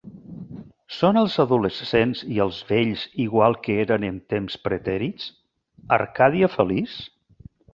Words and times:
Són 0.99 1.19
els 1.19 1.33
adolescents 1.43 2.23
i 2.37 2.39
els 2.47 2.61
vells 2.71 3.03
igual 3.27 3.59
que 3.67 3.77
eren 3.83 4.09
en 4.09 4.19
temps 4.35 4.59
pretèrits? 4.67 5.29
Arcàdia 5.99 6.51
feliç? 6.59 6.99